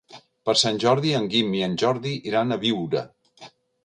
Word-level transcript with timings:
Per 0.49 0.53
Sant 0.61 0.77
Jordi 0.83 1.11
en 1.17 1.27
Guim 1.33 1.53
i 1.57 1.61
en 1.65 1.75
Jordi 1.83 2.13
iran 2.31 2.57
a 2.57 2.57
Biure. 2.65 3.05